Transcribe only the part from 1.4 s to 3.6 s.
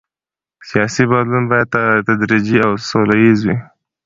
باید تدریجي او سوله ییز وي